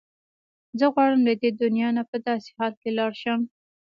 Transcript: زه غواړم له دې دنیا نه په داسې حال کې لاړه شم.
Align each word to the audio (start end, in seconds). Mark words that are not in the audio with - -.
زه 0.79 0.85
غواړم 0.93 1.21
له 1.27 1.33
دې 1.41 1.49
دنیا 1.63 1.89
نه 1.97 2.03
په 2.11 2.17
داسې 2.27 2.49
حال 2.57 2.73
کې 2.81 2.89
لاړه 2.97 3.17
شم. 3.23 3.39